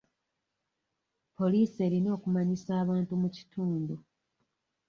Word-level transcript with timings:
Poliisi 1.37 1.77
erina 1.87 2.09
okumanyisa 2.17 2.71
abantu 2.83 3.13
mu 3.21 3.29
kitundu. 3.35 3.95